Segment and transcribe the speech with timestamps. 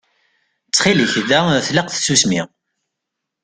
[0.65, 2.41] Ttxil-k da tlaq tsusmi.